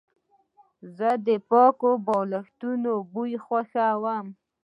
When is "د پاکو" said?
1.27-1.91